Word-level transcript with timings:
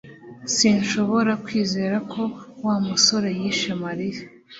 Sinshobora 0.55 1.31
kwizera 1.45 1.97
ko 2.11 2.21
Wa 2.65 2.75
musore 2.87 3.29
yishe 3.39 3.71
Mariya 3.83 4.21